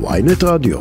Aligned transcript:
ויינט 0.00 0.44
רדיו. 0.44 0.78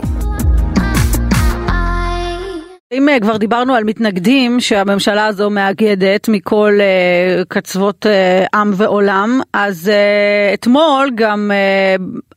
אם 2.93 3.09
אה, 3.09 3.19
כבר 3.19 3.37
דיברנו 3.37 3.75
על 3.75 3.83
מתנגדים 3.83 4.59
שהממשלה 4.59 5.25
הזו 5.25 5.49
מאגדת 5.49 6.29
מכל 6.29 6.79
uh, 6.79 7.45
קצוות 7.47 8.05
uh, 8.05 8.57
עם 8.57 8.71
ועולם, 8.75 9.41
אז 9.53 9.91
uh, 9.91 10.53
אתמול 10.53 11.11
גם 11.15 11.51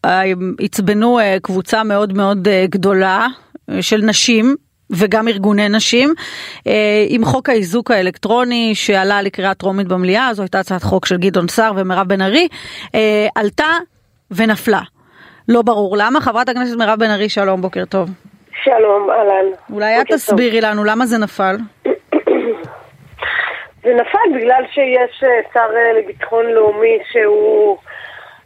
uh, 0.03 0.07
uh, 0.07 1.21
קבוצה 1.43 1.85
מאוד 1.85 2.13
מאוד 2.13 2.49
uh, 2.49 2.71
גדולה 2.71 3.27
uh, 3.27 3.75
של 3.81 4.01
נשים 4.03 4.55
וגם 4.91 5.29
ארגוני 5.29 5.69
נשים 5.69 6.15
עם 7.09 7.25
חוק 7.25 7.49
האיזוק 7.49 7.91
האלקטרוני 7.91 8.75
שעלה 8.75 9.23
לקריאה 9.23 9.55
טרומית 9.55 9.89
במליאה, 9.89 10.35
זו 10.35 10.43
הייתה 10.43 10.61
הצעת 10.61 10.83
חוק 10.83 11.07
של 11.07 11.17
גדעון 11.17 11.49
סער 11.49 11.73
ומירב 11.77 12.09
בן 12.09 12.23
ארי, 12.23 12.49
עלתה 13.35 13.67
ונפלה. 14.31 14.81
לא 15.49 15.63
ברור 15.63 15.97
למה. 15.99 16.21
חברת 16.21 16.49
הכנסת 16.49 16.77
מירב 16.79 16.99
בן 16.99 17.11
ארי, 17.11 17.29
שלום, 17.29 17.61
בוקר 17.61 17.85
טוב. 17.85 18.09
שלום, 18.65 19.11
אהלן. 19.11 19.47
אולי 19.73 20.01
את 20.01 20.07
תסבירי 20.07 20.61
לנו 20.61 20.85
למה 20.85 21.07
זה 21.07 21.19
נפל. 21.19 21.57
זה 23.85 23.95
נפל 23.95 24.39
בגלל 24.39 24.65
שיש 24.71 25.25
אה, 25.25 25.41
שר 25.55 25.77
אה, 25.77 25.93
לביטחון 25.93 26.47
לאומי 26.47 26.99
שהוא 27.13 27.79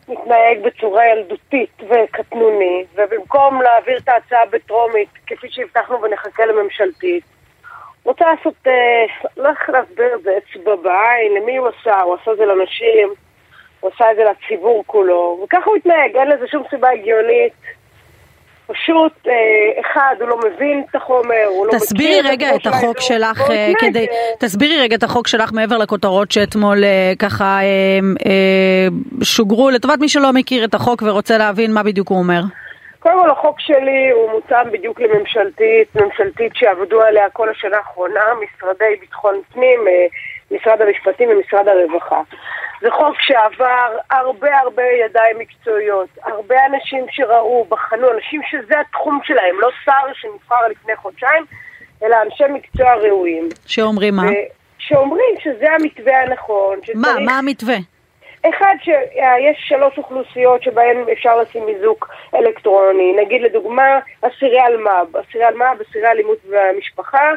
מתנהג 0.09 0.59
בצורה 0.65 1.03
ילדותית 1.07 1.83
וקטנוני, 1.83 2.85
ובמקום 2.95 3.63
להעביר 3.63 3.99
את 3.99 4.09
ההצעה 4.09 4.47
בטרומית, 4.53 5.09
כפי 5.27 5.47
שהבטחנו 5.51 6.03
ונחכה 6.03 6.47
לממשלתית, 6.47 7.25
רוצה 8.05 8.25
לעשות, 8.35 8.55
אה, 8.67 8.73
לא 9.37 9.49
איך 9.49 9.71
להסביר 9.71 10.15
את 10.15 10.23
זה, 10.23 10.31
אצבע 10.39 10.77
בעין, 10.77 11.35
למי 11.43 11.57
הוא 11.57 11.69
עשה? 11.69 12.01
הוא 12.01 12.15
עשה 12.15 12.33
את 12.33 12.37
זה 12.37 12.45
לנשים, 12.45 13.09
הוא 13.81 13.91
עשה 13.95 14.11
את 14.11 14.17
זה 14.17 14.23
לציבור 14.25 14.85
כולו, 14.87 15.41
וככה 15.45 15.71
הוא 15.71 15.77
התנהג, 15.77 16.17
אין 16.17 16.29
לזה 16.29 16.47
שום 16.47 16.63
סיבה 16.71 16.89
הגיונית. 16.91 17.53
פשוט, 18.73 19.13
אה, 19.27 19.81
אחד, 19.81 20.15
הוא 20.21 20.29
לא 20.29 20.39
מבין 20.39 20.85
את 20.91 20.95
החומר, 20.95 21.45
הוא 21.49 21.67
לא 21.67 21.73
מכיר 21.73 21.79
תסבירי 21.79 22.21
רגע 22.25 22.55
את 22.55 22.67
החוק 22.67 23.01
שלך, 23.01 23.51
אה, 23.51 23.73
כדי, 23.79 24.07
תסבירי 24.39 24.81
רגע 24.81 24.97
את 24.97 25.03
החוק 25.03 25.27
שלך 25.27 25.51
מעבר 25.53 25.79
לכותרות 25.79 26.33
שאתמול 26.33 26.85
אה, 26.85 27.13
ככה 27.19 27.59
שוגרו, 29.23 29.71
לטובת 29.71 29.99
מי 30.01 30.09
שלא 30.09 30.33
מכיר 30.33 30.65
את 30.65 30.75
החוק 30.75 31.03
ורוצה 31.07 31.39
להבין 31.39 31.73
מה 31.73 31.83
בדיוק 31.83 32.09
הוא 32.09 32.19
אומר. 32.19 32.41
קודם 32.99 33.23
כל 33.23 33.31
החוק 33.31 33.61
שלי 33.61 34.11
הוא 34.11 34.31
מותאם 34.31 34.71
בדיוק 34.73 35.01
לממשלתית, 35.01 35.89
ממשלתית 35.97 36.53
שעבדו 36.55 37.01
עליה 37.03 37.31
כל 37.31 37.49
השנה 37.49 37.77
האחרונה, 37.77 38.21
משרדי 38.35 38.97
ביטחון 39.01 39.35
פנים, 39.53 39.81
משרד 40.51 40.83
המשפטים 40.83 41.29
ומשרד 41.29 41.69
הרווחה. 41.69 42.21
זה 42.81 42.91
חוק 42.91 43.17
שעבר 43.21 43.97
הרבה 44.11 44.59
הרבה 44.59 44.83
ידיים 45.05 45.39
מקצועיות, 45.39 46.09
הרבה 46.23 46.57
אנשים 46.67 47.07
שראו, 47.11 47.67
בחנו, 47.69 48.11
אנשים 48.11 48.41
שזה 48.51 48.81
התחום 48.81 49.21
שלהם, 49.25 49.61
לא 49.61 49.69
שר 49.85 50.13
שנבחר 50.15 50.69
לפני 50.71 50.97
חודשיים, 50.97 51.45
אלא 52.03 52.17
אנשי 52.23 52.45
מקצוע 52.53 52.95
ראויים. 52.95 53.49
שאומרים 53.67 54.15
מה? 54.17 54.23
שאומרים 54.79 55.35
שזה 55.41 55.67
המתווה 55.73 56.23
הנכון. 56.23 56.79
שצריך... 56.83 56.97
מה? 56.97 57.13
מה 57.25 57.39
המתווה? 57.39 57.77
אחד, 58.49 58.75
שיש 58.83 59.59
שלוש 59.69 59.99
אוכלוסיות 59.99 60.63
שבהן 60.63 60.97
אפשר 61.13 61.37
לשים 61.37 61.69
איזוק 61.69 62.09
אלקטרוני. 62.35 63.17
נגיד 63.25 63.43
לדוגמה, 63.43 63.99
אסירי 64.23 64.61
אלמ"ב. 64.61 65.17
אסירי 65.17 65.49
אלמ"ב, 65.49 65.81
אסירי 65.91 66.07
אלימות 66.07 66.39
במשפחה. 66.45 67.31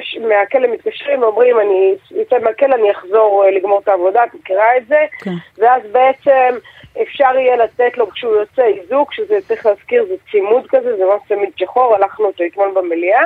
שמהכלא 0.00 0.68
מתקשרים 0.68 1.22
ואומרים, 1.22 1.60
אני 1.60 1.94
יוצא 2.10 2.38
מהכלא, 2.38 2.74
אני 2.74 2.90
אחזור 2.90 3.44
אה, 3.44 3.50
לגמור 3.50 3.80
את 3.80 3.88
העבודה, 3.88 4.24
את 4.24 4.34
מכירה 4.34 4.76
את 4.76 4.86
זה? 4.86 5.04
כן. 5.18 5.30
ואז 5.58 5.82
בעצם 5.92 6.58
אפשר 7.02 7.36
יהיה 7.36 7.56
לתת 7.56 7.98
לו 7.98 8.10
כשהוא 8.10 8.36
יוצא 8.36 8.62
איזוק, 8.62 9.12
שזה 9.12 9.38
צריך 9.48 9.66
להזכיר, 9.66 10.04
זה 10.08 10.14
צימוד 10.30 10.66
כזה, 10.68 10.96
זה 10.96 11.04
ממש 11.04 11.20
צמיד 11.28 11.50
שחור, 11.56 11.94
הלכנו 11.94 12.26
אותו 12.26 12.44
אתמול 12.44 12.72
במליאה, 12.74 13.24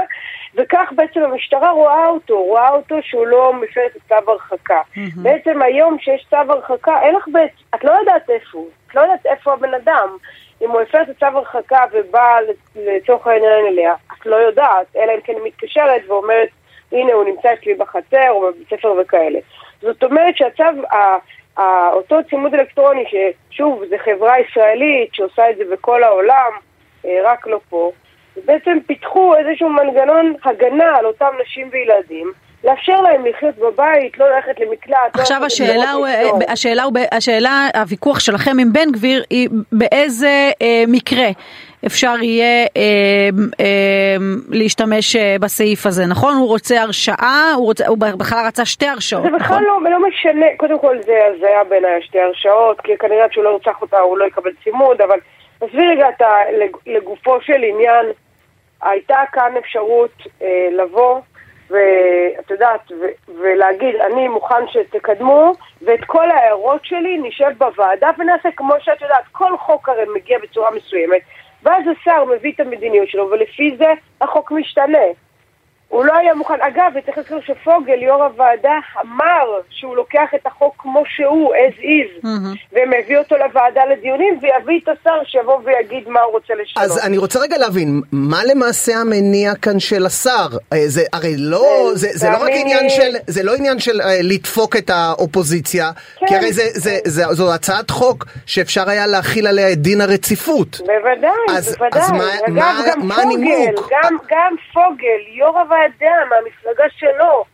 וכך 0.55 0.93
בעצם 0.97 1.21
המשטרה 1.21 1.71
רואה 1.71 2.07
אותו, 2.07 2.43
רואה 2.43 2.71
אותו 2.71 2.97
שהוא 3.03 3.27
לא 3.27 3.53
מפר 3.53 3.81
את 3.87 4.03
צו 4.09 4.31
הרחקה. 4.31 4.81
Mm-hmm. 4.95 5.21
בעצם 5.23 5.63
היום 5.63 5.99
שיש 5.99 6.27
צו 6.31 6.37
הרחקה, 6.37 7.03
אין 7.03 7.15
לך 7.15 7.29
בעצם, 7.33 7.55
את 7.75 7.85
לא 7.85 7.93
יודעת 7.93 8.31
איפה 8.31 8.59
הוא, 8.59 8.69
את 8.87 8.95
לא 8.95 9.01
יודעת 9.01 9.27
איפה 9.27 9.53
הבן 9.53 9.75
אדם. 9.75 10.17
אם 10.63 10.71
הוא 10.71 10.81
הפר 10.81 11.03
את 11.03 11.09
הצו 11.09 11.27
הרחקה 11.27 11.85
ובא 11.93 12.39
לצורך 12.77 13.27
העניין 13.27 13.67
אליה, 13.69 13.95
לא 14.27 14.37
יודעת, 14.37 14.87
אלא 14.97 15.13
אם 15.13 15.21
כן 15.21 15.33
היא 15.33 15.43
מתקשרת 15.45 16.03
ואומרת, 16.09 16.49
הנה 16.93 17.13
הוא 17.13 17.25
נמצא 17.25 17.53
אצלי 17.53 17.75
בחצר 17.75 18.31
או 18.31 18.41
בבית 18.41 18.69
ספר 18.71 18.95
וכאלה. 19.03 19.39
זאת 19.81 20.05
אומרת 20.05 20.37
שהצו, 20.37 20.65
אותו 21.93 22.17
צימוד 22.31 22.55
אלקטרוני, 22.55 23.05
ששוב, 23.07 23.85
זו 23.91 23.97
חברה 24.05 24.41
ישראלית 24.41 25.15
שעושה 25.15 25.51
את 25.51 25.57
זה 25.57 25.65
בכל 25.73 26.03
העולם, 26.03 26.51
אה, 27.05 27.19
רק 27.25 27.47
לא 27.47 27.61
פה, 27.69 27.91
בעצם 28.45 28.79
פיתחו 28.87 29.35
איזשהו 29.37 29.69
מנגנון 29.69 30.35
הגנה 30.45 30.97
על 30.97 31.07
אותם 31.07 31.35
נשים 31.43 31.69
וילדים, 31.73 32.33
לאפשר 32.65 33.01
להם 33.01 33.27
לחיות 33.27 33.57
בבית, 33.57 34.19
לא 34.19 34.31
ללכת 34.31 34.61
למקלט. 34.61 35.17
לא 35.17 35.21
עכשיו 35.21 35.41
לא 35.41 35.47
השאלה 35.47 35.93
הוא, 35.93 36.07
השאלה 36.49 36.83
הוא, 36.83 36.93
השאלה, 37.13 37.69
הוויכוח 37.77 38.21
שלכם 38.21 38.57
עם 38.61 38.73
בן 38.73 38.93
גביר 38.93 39.25
היא 39.31 39.49
באיזה 39.73 40.51
אה, 40.63 40.85
מקרה 40.89 41.29
אפשר 41.87 42.15
יהיה 42.23 42.67
אה, 42.77 43.29
אה, 43.61 44.17
להשתמש 44.51 45.17
אה, 45.17 45.37
בסעיף 45.41 45.87
הזה, 45.87 46.07
נכון? 46.07 46.35
הוא 46.35 46.49
רוצה 46.49 46.83
הרשעה, 46.83 47.53
הוא, 47.57 47.67
רוצה, 47.67 47.87
הוא 47.87 47.99
בכלל 47.99 48.47
רצה 48.47 48.65
שתי 48.65 48.87
הרשעות, 48.87 49.23
זה 49.23 49.31
בכלל 49.31 49.47
נכון? 49.47 49.63
לא, 49.63 49.91
לא 49.91 50.09
משנה, 50.09 50.47
קודם 50.57 50.79
כל 50.79 50.97
זה 51.03 51.19
הזיה 51.27 51.65
בין 51.65 51.85
שתי 52.01 52.21
הרשעות, 52.21 52.81
כי 52.81 52.93
כנראה 52.99 53.27
שהוא 53.31 53.45
לא 53.45 53.51
ירצח 53.51 53.83
אותה 53.83 53.99
הוא 53.99 54.19
לא 54.19 54.25
יקבל 54.25 54.51
צימוד, 54.65 55.01
אבל 55.01 55.19
עזבי 55.61 55.87
רגע 55.87 56.09
את 56.09 56.23
ה... 56.23 56.31
לגופו 56.87 57.41
של 57.41 57.63
עניין, 57.63 58.07
הייתה 58.83 59.19
כאן 59.33 59.53
אפשרות 59.59 60.13
אה, 60.43 60.69
לבוא 60.73 61.21
ואת 61.73 62.51
יודעת, 62.51 62.93
ו- 63.01 63.33
ולהגיד, 63.41 63.95
אני 63.95 64.29
מוכן 64.29 64.69
שתקדמו, 64.69 65.53
ואת 65.83 66.05
כל 66.07 66.31
ההערות 66.31 66.85
שלי 66.85 67.19
נשב 67.23 67.51
בוועדה 67.59 68.11
ונעשה 68.19 68.49
כמו 68.57 68.75
שאת 68.81 69.03
יודעת, 69.03 69.25
כל 69.33 69.57
חוק 69.59 69.89
הרי 69.89 70.05
מגיע 70.15 70.39
בצורה 70.39 70.71
מסוימת, 70.71 71.21
ואז 71.63 71.85
השר 71.89 72.25
מביא 72.25 72.53
את 72.53 72.61
המדיניות 72.61 73.09
שלו, 73.09 73.31
ולפי 73.31 73.77
זה 73.77 73.93
החוק 74.21 74.53
משתנה. 74.53 75.07
הוא 75.93 76.05
לא 76.05 76.13
היה 76.17 76.35
מוכן. 76.35 76.55
אגב, 76.61 76.93
וצריך 76.95 77.19
לזכור 77.19 77.41
שפוגל, 77.41 78.03
יו"ר 78.03 78.23
הוועדה, 78.25 78.79
אמר 79.01 79.61
שהוא 79.71 79.97
לוקח 79.97 80.29
את 80.35 80.47
החוק 80.47 80.75
כמו 80.79 81.03
שהוא, 81.07 81.55
as 81.55 81.81
is, 81.81 82.25
mm-hmm. 82.25 82.59
ומביא 82.73 83.19
אותו 83.19 83.37
לוועדה 83.37 83.85
לדיונים, 83.85 84.39
ויביא 84.43 84.81
את 84.85 84.89
השר 84.89 85.25
שיבוא 85.25 85.59
ויגיד 85.65 86.09
מה 86.09 86.21
הוא 86.21 86.33
רוצה 86.33 86.55
לשנות. 86.55 86.85
אז 86.85 87.07
אני 87.07 87.19
רוצה 87.19 87.39
רגע 87.39 87.59
להבין, 87.59 88.01
מה 88.13 88.45
למעשה 88.45 88.97
המניע 88.97 89.55
כאן 89.55 89.81
של 89.81 90.07
השר? 90.07 90.49
אה, 90.73 90.79
זה 90.87 91.03
הרי 91.13 91.35
לא, 91.39 91.91
זה, 91.95 92.09
זה, 92.13 92.19
זה 92.19 92.31
לא 92.31 92.37
רק 92.37 92.51
עניין 92.53 92.89
של, 92.89 93.13
זה 93.27 93.43
לא 93.43 93.53
עניין 93.59 93.79
של 93.79 94.01
uh, 94.01 94.05
לדפוק 94.23 94.77
את 94.77 94.91
האופוזיציה, 94.91 95.91
כן. 96.19 96.27
כי 96.27 96.37
הרי 96.37 96.53
זה, 96.53 96.63
זה, 96.73 96.99
זה, 97.05 97.25
זה, 97.25 97.35
זו 97.35 97.55
הצעת 97.55 97.91
חוק 97.91 98.25
שאפשר 98.47 98.91
היה 98.91 99.07
להכיל 99.07 99.47
עליה 99.47 99.73
את 99.73 99.79
דין 99.79 100.01
הרציפות. 100.01 100.81
בוודאי, 100.81 101.57
אז, 101.57 101.77
בוודאי. 101.77 102.03
אז 102.03 102.11
מה, 102.11 102.35
אגב, 102.47 102.55
מה, 102.55 102.83
גם 102.87 103.09
מה 103.09 103.15
פוגל, 103.15 103.27
הנימוק? 103.27 103.89
גם, 103.91 104.17
גם 104.31 104.55
פוגל, 104.75 105.23
יו"ר 105.35 105.59
הוועדה. 105.59 105.82
אדם 105.87 106.29
מהמפלגה 106.31 106.85
שלו 106.91 107.45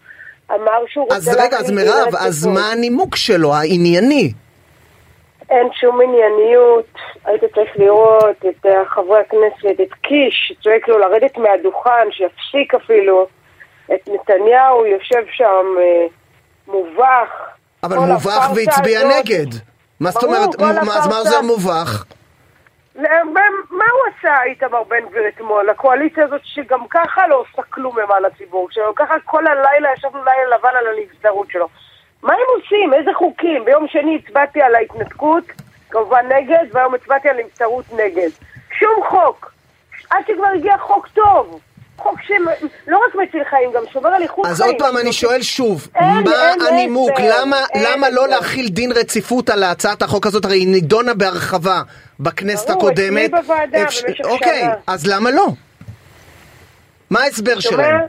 אמר 0.50 0.87
שהוא 0.87 1.05
רוצה... 1.05 1.16
אז 1.16 1.28
רגע, 1.28 1.56
אז 1.59 1.71
מירב, 1.71 2.15
אז 2.19 2.47
מה 2.47 2.72
הנימוק 2.72 3.16
שלו, 3.16 3.55
הענייני? 3.55 4.33
אין 5.50 5.69
שום 5.81 6.00
ענייניות, 6.00 6.93
היית 7.25 7.44
צריך 7.55 7.71
לראות 7.77 8.37
את 8.49 8.67
uh, 8.67 8.88
חברי 8.88 9.21
הכנסת, 9.21 9.81
את 9.81 9.93
קיש, 10.03 10.49
שצועק 10.49 10.88
לו 10.88 10.99
לרדת 10.99 11.37
מהדוכן, 11.37 12.09
שיפסיק 12.11 12.75
אפילו, 12.75 13.27
את 13.94 14.09
נתניהו 14.09 14.87
יושב 14.87 15.22
שם 15.31 15.67
uh, 15.77 16.12
מובך. 16.72 17.28
אבל 17.83 17.99
מובך 17.99 18.50
והצביע 18.55 19.00
נגד. 19.05 19.47
מה 20.00 20.11
זאת 20.11 20.25
אומרת, 20.25 20.62
אז 20.62 21.06
מה 21.06 21.22
זה 21.25 21.43
מובך? 21.43 22.05
מה 23.78 23.84
הוא 23.93 24.14
עשה 24.19 24.43
איתמר 24.43 24.82
בן 24.82 25.00
גביר 25.00 25.29
אתמול? 25.29 25.70
הקואליציה 25.70 26.25
הזאת 26.25 26.41
שגם 26.44 26.88
ככה 26.91 27.26
לא 27.26 27.35
עושה 27.35 27.62
כלום 27.62 27.99
למען 27.99 28.25
הציבור, 28.25 28.69
שגם 28.70 28.93
ככה 28.97 29.14
כל 29.25 29.47
הלילה 29.47 29.88
ישבנו 29.97 30.25
לילה 30.25 30.56
לבן 30.56 30.69
על 30.79 30.87
הנבצרות 30.87 31.50
שלו. 31.50 31.69
מה 32.23 32.32
הם 32.32 32.41
עושים? 32.56 32.94
איזה 32.94 33.11
חוקים? 33.14 33.64
ביום 33.64 33.88
שני 33.88 34.20
הצבעתי 34.25 34.62
על 34.62 34.75
ההתנתקות, 34.75 35.44
כמובן 35.91 36.32
נגד, 36.32 36.64
והיום 36.73 36.94
הצבעתי 36.94 37.29
על 37.29 37.37
נבצרות 37.37 37.85
נגד. 37.93 38.29
שום 38.79 39.00
חוק. 39.08 39.52
עד 40.11 40.25
שכבר 40.26 40.47
הגיע 40.55 40.79
חוק 40.79 41.08
טוב. 41.08 41.61
חוק 41.99 42.21
שלא 42.23 42.99
רק 43.09 43.15
מציל 43.15 43.45
חיים, 43.45 43.73
גם 43.73 43.83
שומר 43.93 44.09
על 44.09 44.23
איכות 44.23 44.45
חיים. 44.45 44.55
אז 44.55 44.61
עוד 44.61 44.75
פעם 44.79 44.97
אני 44.97 45.12
שואל 45.12 45.43
שוב, 45.43 45.89
מה 46.00 46.69
הנימוק? 46.69 47.21
למה 47.75 48.11
לא 48.11 48.29
להכיל 48.29 48.69
דין 48.69 48.93
רציפות 48.93 49.50
על 49.50 49.62
הצעת 49.62 50.03
החוק 50.03 50.27
הזאת? 50.27 50.45
הרי 50.45 50.56
היא 50.56 50.69
נידונה 50.69 51.15
בהרחבה 51.15 51.83
בכנסת 52.21 52.71
הקודמת. 52.71 53.31
ברור, 53.31 53.41
אצלי 53.41 53.55
בוועדה 53.55 53.85
במשך 53.85 54.17
שנה. 54.17 54.29
אוקיי, 54.29 54.69
אז 54.87 55.06
למה 55.06 55.31
לא? 55.31 55.47
מה 57.11 57.21
ההסבר 57.21 57.61
שלהם? 57.61 58.00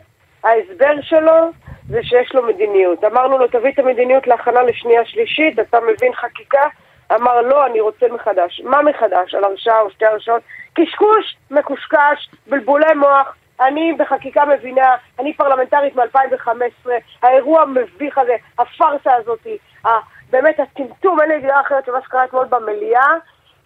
ההסבר 0.44 1.02
שלו 1.02 1.52
זה 1.90 2.00
שיש 2.04 2.32
לו 2.34 2.44
מדיניות. 2.44 3.04
אמרנו 3.04 3.38
לו, 3.38 3.48
תביא 3.48 3.72
את 3.74 3.80
המדיניות 3.80 4.28
להכנה 4.28 4.64
לשנייה 4.64 5.02
שלישית, 5.06 5.60
אתה 5.60 5.78
מבין 5.80 6.14
חקיקה, 6.14 6.64
אמר 7.16 7.42
לא, 7.42 7.66
אני 7.66 7.80
רוצה 7.82 8.06
מחדש. 8.16 8.62
מה 8.64 8.82
מחדש? 8.82 9.36
על 9.36 9.44
הרשעה 9.44 9.82
או 9.82 9.90
שתי 9.90 10.06
הרשעות? 10.06 10.42
קשקוש, 10.74 11.36
מקושקש, 11.52 12.30
בלבולי 12.48 12.94
מוח. 12.96 13.36
אני 13.62 13.94
בחקיקה 13.94 14.46
מבינה, 14.46 14.96
אני 15.20 15.34
פרלמנטרית 15.34 15.96
מ-2015, 15.96 16.90
האירוע 17.22 17.62
המביך 17.62 18.18
הזה, 18.18 18.36
הפארסה 18.60 19.12
הזאתי, 19.16 19.58
באמת 20.30 20.60
הטמטום, 20.60 21.22
אין 21.22 21.30
לי 21.30 21.36
ידיעה 21.36 21.62
אחרת 21.62 21.86
של 21.86 21.92
מה 21.92 22.02
שקרה 22.02 22.26
אתמול 22.26 22.46
במליאה, 22.50 23.08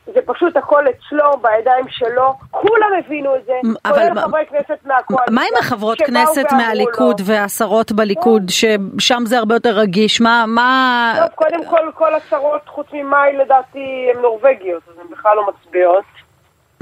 זה 0.06 0.20
פשוט 0.26 0.58
הכל 0.58 0.84
אצלו, 0.90 1.38
בידיים 1.42 1.86
שלו, 1.90 2.34
כולם 2.52 2.90
הבינו 3.00 3.36
את 3.36 3.46
זה, 3.46 3.54
כולל 3.88 4.22
חברי 4.22 4.46
כנסת 4.50 4.86
מהקואליציה. 4.86 5.36
מה 5.36 5.42
עם 5.42 5.58
החברות 5.60 5.98
כנסת 6.02 6.52
מהליכוד 6.52 7.22
והשרות 7.26 7.92
בליכוד, 7.92 8.44
ששם 8.50 9.26
זה 9.26 9.38
הרבה 9.38 9.56
יותר 9.56 9.70
רגיש, 9.70 10.22
מה... 10.22 10.46
מה... 10.48 11.14
טוב, 11.20 11.30
קודם 11.36 11.66
כל, 11.66 11.92
כל 11.96 12.16
השרות, 12.16 12.62
חוץ 12.68 12.88
ממאי, 12.94 13.38
לדעתי, 13.38 14.08
הן 14.14 14.22
נורבגיות, 14.22 14.84
אז 14.88 15.00
הן 15.00 15.08
בכלל 15.12 15.36
לא 15.36 15.48
מצביעות. 15.48 16.04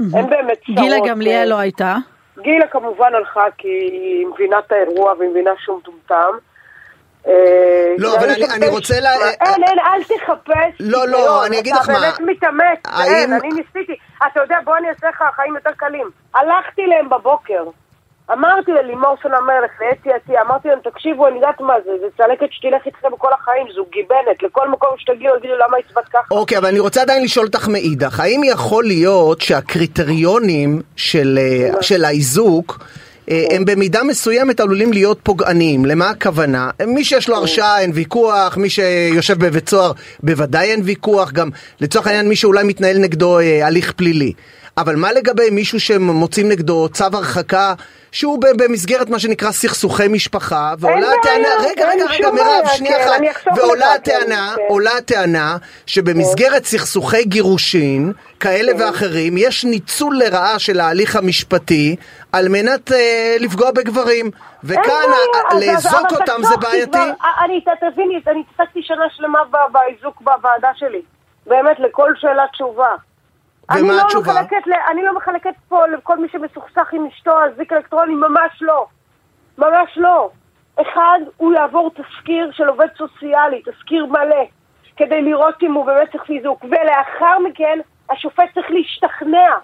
אין 0.00 0.30
באמת 0.30 0.58
שרות. 0.64 0.78
גילה 0.78 0.96
גמליאל 1.08 1.48
לא 1.48 1.58
הייתה. 1.58 1.96
גילה 2.42 2.66
כמובן 2.66 3.14
הלכה 3.14 3.44
כי 3.58 3.68
היא 3.68 4.26
מבינה 4.26 4.58
את 4.58 4.72
האירוע 4.72 5.12
והיא 5.18 5.30
מבינה 5.30 5.50
שהוא 5.58 5.78
מטומטם. 5.78 6.32
לא, 7.98 8.16
אבל 8.16 8.28
אני 8.56 8.68
רוצה 8.68 8.94
ל... 9.00 9.06
אין, 9.40 9.64
אין, 9.64 9.78
אל 9.78 10.02
תחפש. 10.02 10.80
לא, 10.80 11.08
לא, 11.08 11.46
אני 11.46 11.58
אגיד 11.58 11.74
לך 11.74 11.88
מה. 11.88 11.98
אתה 11.98 12.00
באמת 12.00 12.20
מתאמץ, 12.20 13.02
אין, 13.06 13.32
אני 13.32 13.48
ניסיתי. 13.48 13.96
אתה 14.26 14.40
יודע, 14.40 14.56
בוא 14.64 14.76
אני 14.76 14.88
אעשה 14.88 15.08
לך 15.08 15.22
חיים 15.36 15.54
יותר 15.54 15.70
קלים. 15.76 16.10
הלכתי 16.34 16.86
להם 16.86 17.08
בבוקר. 17.08 17.64
אמרתי 18.30 18.70
ללימור 18.72 19.16
סון 19.22 19.32
המלך, 19.34 19.70
לאתי 19.80 20.10
עטיה, 20.12 20.42
אמרתי 20.42 20.68
להם, 20.68 20.78
תקשיבו, 20.84 21.28
אני 21.28 21.36
יודעת 21.36 21.60
מה 21.60 21.74
זה, 21.84 21.90
זה 22.00 22.06
צלקת 22.16 22.46
שתלך 22.50 22.86
איתכם 22.86 23.08
בכל 23.12 23.28
החיים, 23.40 23.66
זו 23.74 23.86
גיבנת, 23.92 24.42
לכל 24.42 24.68
מקום 24.68 24.90
שתגיעו, 24.98 25.36
יגידו 25.36 25.54
למה 25.54 25.76
הצבעת 25.76 26.08
ככה. 26.08 26.34
אוקיי, 26.34 26.58
אבל 26.58 26.68
אני 26.68 26.78
רוצה 26.78 27.02
עדיין 27.02 27.24
לשאול 27.24 27.46
אותך 27.46 27.68
מאידך, 27.68 28.20
האם 28.20 28.40
יכול 28.44 28.84
להיות 28.84 29.40
שהקריטריונים 29.40 30.80
של, 30.96 31.38
של 31.80 32.04
האיזוק, 32.04 32.78
הם 33.28 33.64
במידה 33.64 34.02
מסוימת 34.02 34.60
עלולים 34.60 34.92
להיות 34.92 35.18
פוגעניים. 35.22 35.84
למה 35.84 36.10
הכוונה? 36.10 36.70
מי 36.86 37.04
שיש 37.04 37.28
לו 37.28 37.36
הרשעה 37.36 37.80
אין 37.80 37.90
ויכוח, 37.94 38.56
מי 38.56 38.70
שיושב 38.70 39.44
בבית 39.44 39.68
סוהר 39.68 39.92
בוודאי 40.22 40.70
אין 40.70 40.80
ויכוח, 40.84 41.32
גם 41.32 41.50
לצורך 41.80 42.06
העניין 42.06 42.28
מי 42.28 42.36
שאולי 42.36 42.64
מתנהל 42.64 42.98
נגדו 42.98 43.38
הליך 43.62 43.92
פלילי. 43.92 44.32
אבל 44.76 44.96
מה 44.96 45.12
לגבי 45.12 45.50
מישהו 45.50 45.80
שמוצאים 45.80 46.48
נגדו 46.48 46.88
צו 46.92 47.04
הרחקה 47.12 47.74
שהוא 48.12 48.38
במסגרת 48.56 49.10
מה 49.10 49.18
שנקרא 49.18 49.50
סכסוכי 49.50 50.08
משפחה 50.08 50.74
ועולה 50.78 51.12
הטענה, 51.12 51.48
רגע 51.60 51.88
רגע 51.88 52.04
רגע 52.10 52.30
מירב 52.30 52.66
שנייה 52.66 53.06
אחת, 53.06 53.46
ועולה 53.56 53.94
הטענה, 53.94 54.54
עולה 54.68 54.90
הטענה 54.98 55.56
שבמסגרת 55.86 56.64
סכסוכי 56.64 57.24
גירושין 57.24 58.12
כאלה 58.40 58.72
ואחרים 58.78 59.34
יש 59.36 59.64
ניצול 59.64 60.16
לרעה 60.18 60.58
של 60.58 60.80
ההליך 60.80 61.16
המשפטי 61.16 61.96
על 62.32 62.48
מנת 62.48 62.90
לפגוע 63.40 63.70
בגברים. 63.70 64.30
וכאן 64.64 65.10
לאזוק 65.60 66.12
אותם 66.12 66.42
זה 66.42 66.56
בעייתי. 66.56 66.98
אני 67.44 67.60
תביני, 67.80 68.20
אני 68.26 68.42
התעסקתי 68.50 68.80
שנה 68.82 69.04
שלמה 69.16 69.38
באיזוק 69.72 70.20
בוועדה 70.20 70.70
שלי, 70.76 71.02
באמת 71.46 71.76
לכל 71.78 72.12
שאלה 72.16 72.44
תשובה. 72.52 72.94
ומה 73.80 73.92
לא 73.92 74.00
התשובה? 74.00 74.32
מחלקת, 74.32 74.62
אני 74.90 75.02
לא 75.02 75.16
מחלקת 75.16 75.54
פה 75.68 75.86
לכל 75.86 76.18
מי 76.18 76.28
שמסוכסך 76.28 76.92
עם 76.92 77.06
אשתו 77.06 77.44
אזיק 77.44 77.72
אלקטרוני, 77.72 78.14
ממש 78.14 78.58
לא. 78.60 78.86
ממש 79.58 79.96
לא. 79.96 80.30
אחד, 80.80 81.18
הוא 81.36 81.52
יעבור 81.52 81.90
תסקיר 81.90 82.50
של 82.52 82.68
עובד 82.68 82.86
סוציאלי, 82.98 83.62
תסקיר 83.62 84.06
מלא, 84.06 84.44
כדי 84.96 85.22
לראות 85.22 85.62
אם 85.62 85.72
הוא 85.72 85.86
באמת 85.86 86.12
צריך 86.12 86.24
חיזוק. 86.24 86.64
ולאחר 86.64 87.38
מכן, 87.38 87.78
השופט 88.10 88.54
צריך 88.54 88.70
להשתכנע. 88.70 89.54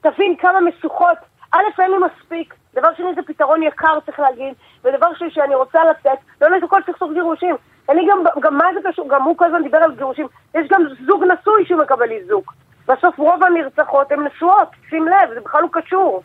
תבין 0.00 0.36
כמה 0.36 0.60
משוכות. 0.60 1.18
א', 1.52 1.82
אין 1.82 1.90
לי 1.90 1.96
מספיק. 1.98 2.54
דבר 2.74 2.88
שני, 2.96 3.14
זה 3.14 3.22
פתרון 3.26 3.62
יקר, 3.62 3.98
צריך 4.06 4.20
להגיד. 4.20 4.54
ודבר 4.84 5.14
שני, 5.14 5.30
שאני 5.30 5.54
רוצה 5.54 5.84
לתת, 5.84 6.18
לא 6.40 6.50
לכל 6.50 6.80
סכסוך 6.86 7.12
גירושים. 7.12 7.56
אני 7.88 8.06
גם, 8.10 8.24
גם 8.40 8.58
מה 8.58 8.64
זה 8.74 8.88
קשור? 8.88 9.08
גם 9.08 9.22
הוא 9.22 9.36
כל 9.36 9.44
הזמן 9.44 9.62
דיבר 9.62 9.78
על 9.78 9.94
גירושים. 9.94 10.26
יש 10.54 10.68
גם 10.68 10.82
זוג 11.06 11.24
נשוי 11.24 11.66
שמקבל 11.66 12.10
איזוק. 12.10 12.54
בסוף 12.88 13.18
רוב 13.18 13.44
הנרצחות 13.44 14.12
הן 14.12 14.20
נשואות, 14.26 14.68
שים 14.90 15.08
לב, 15.08 15.34
זה 15.34 15.40
בכלל 15.40 15.62
לא 15.62 15.68
קשור, 15.72 16.22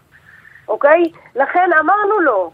אוקיי? 0.68 1.04
לכן 1.36 1.70
אמרנו 1.80 2.20
לו, 2.20 2.52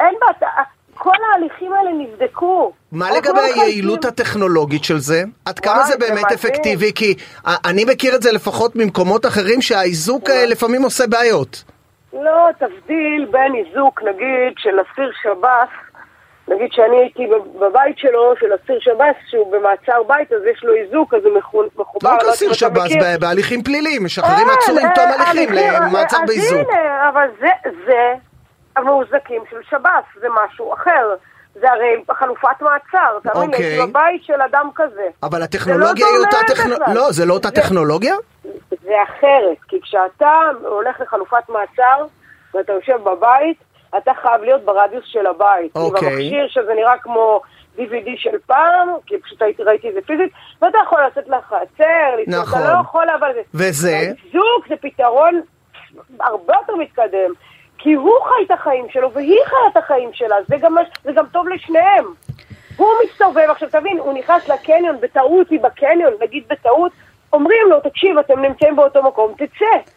אין 0.00 0.14
בעיה, 0.20 0.52
כל 0.94 1.16
ההליכים 1.32 1.72
האלה 1.72 1.90
נבדקו. 1.92 2.72
מה 2.92 3.10
לגבי 3.10 3.40
היעילות 3.40 4.04
הטכנולוגית 4.04 4.84
של 4.84 4.98
זה? 4.98 5.22
עד 5.44 5.58
כמה 5.58 5.82
זה 5.82 5.98
באמת 5.98 6.32
אפקטיבי? 6.34 6.92
כי 6.94 7.14
אני 7.64 7.84
מכיר 7.84 8.14
את 8.14 8.22
זה 8.22 8.32
לפחות 8.32 8.76
ממקומות 8.76 9.26
אחרים 9.26 9.62
שהאיזוק 9.62 10.30
לפעמים 10.30 10.82
עושה 10.82 11.06
בעיות. 11.06 11.64
לא, 12.12 12.48
תבדיל 12.58 13.26
בין 13.30 13.54
איזוק, 13.54 14.02
נגיד, 14.02 14.52
של 14.58 14.70
אסיר 14.80 15.10
שב"ס, 15.22 15.91
נגיד 16.48 16.72
שאני 16.72 16.96
הייתי 16.96 17.26
בבית 17.60 17.98
שלו, 17.98 18.34
של 18.40 18.46
אסיר 18.54 18.80
שב"ס, 18.80 19.30
שהוא 19.30 19.52
במעצר 19.52 20.02
בית, 20.02 20.32
אז 20.32 20.42
יש 20.52 20.64
לו 20.64 20.74
איזוק, 20.74 21.14
אז 21.14 21.24
הוא 21.24 21.38
מחובר. 21.76 22.14
לא 22.14 22.20
כאסיר 22.20 22.52
שב"ס, 22.52 22.92
בהליכים 23.20 23.62
פליליים, 23.62 24.04
משחררים 24.04 24.46
עצורים 24.50 24.86
תום 24.94 25.04
הליכים 25.18 25.48
למעצר 25.52 26.18
באיזוק. 26.26 26.60
אז 26.60 26.66
הנה, 26.68 27.08
אבל 27.08 27.28
זה 27.86 28.14
המאוזקים 28.76 29.42
של 29.50 29.56
שב"ס, 29.70 30.20
זה 30.20 30.26
משהו 30.44 30.74
אחר. 30.74 31.14
זה 31.54 31.70
הרי 31.70 32.04
חלופת 32.10 32.60
מעצר, 32.60 33.18
אתה 33.22 33.30
מבין? 33.38 33.50
יש 33.60 33.78
בבית 33.78 34.24
של 34.24 34.42
אדם 34.42 34.68
כזה. 34.74 35.06
אבל 35.22 35.42
הטכנולוגיה 35.42 36.06
היא 36.06 36.16
אותה 36.18 36.36
טכנולוגיה? 36.46 36.94
לא, 36.94 37.12
זה 37.12 37.26
לא 37.26 37.34
אותה 37.34 37.50
טכנולוגיה? 37.50 38.14
זה 38.70 38.94
אחרת, 39.02 39.56
כי 39.68 39.80
כשאתה 39.82 40.40
הולך 40.64 41.00
לחלופת 41.00 41.48
מעצר, 41.48 42.06
ואתה 42.54 42.72
יושב 42.72 42.96
בבית, 43.04 43.56
אתה 43.96 44.12
חייב 44.22 44.42
להיות 44.42 44.64
ברדיוס 44.64 45.04
של 45.06 45.26
הבית. 45.26 45.76
אוקיי. 45.76 46.08
Okay. 46.08 46.12
במכשיר 46.12 46.48
שזה 46.48 46.74
נראה 46.74 46.98
כמו 46.98 47.40
DVD 47.78 48.08
של 48.16 48.38
פעם, 48.46 48.88
כי 49.06 49.18
פשוט 49.18 49.42
הייתי, 49.42 49.62
ראיתי 49.62 49.88
את 49.88 49.94
זה 49.94 50.00
פיזית, 50.06 50.32
ואתה 50.62 50.78
יכול 50.86 51.00
לעשות 51.00 51.28
לך 51.28 51.52
עצר, 51.52 52.16
נכון. 52.26 52.60
אתה 52.60 52.72
לא 52.72 52.80
יכול, 52.80 53.06
אבל... 53.18 53.30
וזה? 53.54 54.12
זוג 54.32 54.68
זה 54.68 54.74
פתרון 54.80 55.40
הרבה 56.20 56.54
יותר 56.60 56.76
מתקדם. 56.76 57.32
כי 57.78 57.92
הוא 57.92 58.18
חי 58.24 58.44
את 58.46 58.50
החיים 58.50 58.86
שלו, 58.90 59.12
והיא 59.12 59.38
חיה 59.46 59.58
את 59.72 59.76
החיים 59.76 60.10
שלה, 60.12 60.36
זה 60.48 60.56
גם, 60.60 60.74
זה 61.04 61.12
גם 61.12 61.26
טוב 61.32 61.48
לשניהם. 61.48 62.04
הוא 62.76 62.88
מסתובב, 63.04 63.46
עכשיו 63.50 63.68
תבין, 63.70 63.98
הוא 63.98 64.12
נכנס 64.12 64.48
לקניון, 64.48 64.96
בטעות 65.00 65.50
היא 65.50 65.60
בקניון, 65.60 66.12
נגיד 66.20 66.44
בטעות, 66.50 66.92
אומרים 67.32 67.68
לו, 67.70 67.80
תקשיב, 67.80 68.18
אתם 68.18 68.40
נמצאים 68.40 68.76
באותו 68.76 69.02
מקום, 69.02 69.34
תצא. 69.36 69.90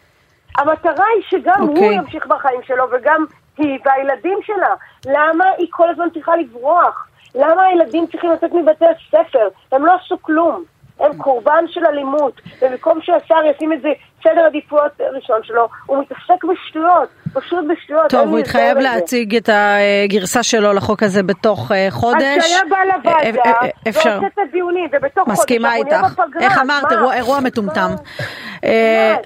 המטרה 0.58 1.04
היא 1.14 1.22
שגם 1.28 1.54
okay. 1.54 1.62
הוא 1.62 1.68
אוקיי. 1.70 1.94
ימשיך 1.94 2.26
בחיים 2.26 2.60
שלו, 2.62 2.84
וגם 2.92 3.24
היא 3.58 3.78
והילדים 3.84 4.38
שלה. 4.42 4.74
למה 5.06 5.44
היא 5.58 5.66
כל 5.70 5.90
הזמן 5.90 6.06
צריכה 6.14 6.32
לברוח? 6.36 7.06
למה 7.34 7.62
הילדים 7.62 8.06
צריכים 8.12 8.30
לצאת 8.30 8.50
מבתי 8.52 8.84
הספר? 8.84 9.48
הם 9.72 9.86
לא 9.86 9.92
עשו 10.04 10.22
כלום. 10.22 10.64
הם 11.00 11.16
קורבן 11.16 11.64
של 11.68 11.86
אלימות, 11.86 12.40
ובמקום 12.62 12.98
שהשר 13.02 13.34
ישים 13.50 13.72
את 13.72 13.82
זה 13.82 13.88
סדר 14.24 14.46
עדיפויות 14.46 14.92
ראשון 15.14 15.40
שלו, 15.42 15.68
הוא 15.86 15.98
מתעסק 15.98 16.44
בשטויות, 16.44 17.08
פשוט 17.34 17.64
בשטויות. 17.68 18.10
טוב, 18.10 18.28
הוא 18.28 18.38
התחייב 18.38 18.78
להציג 18.78 19.36
את 19.36 19.48
הגרסה 19.52 20.42
שלו 20.42 20.72
לחוק 20.72 21.02
הזה 21.02 21.22
בתוך 21.22 21.72
חודש. 21.90 22.38
אז 22.38 22.44
שהיה 22.44 22.60
בא 22.70 22.76
לוועדה, 22.84 23.50
ועושה 23.84 24.18
את 24.26 24.38
הדיונים, 24.48 24.88
ובתוך 24.92 25.24
חודש, 25.24 25.38
מסכימה 25.38 25.74
איתך. 25.74 26.22
איך 26.40 26.58
אמרת, 26.58 26.92
אירוע 27.12 27.40
מטומטם. 27.40 27.90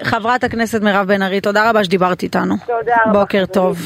חברת 0.03 0.43
הכנסת 0.43 0.81
מירב 0.81 1.07
בן 1.07 1.21
ארי, 1.21 1.41
תודה 1.41 1.69
רבה 1.69 1.83
שדיברת 1.83 2.23
איתנו. 2.23 2.55
תודה 2.67 2.95
רבה. 3.05 3.19
בוקר 3.19 3.45
טוב. 3.45 3.77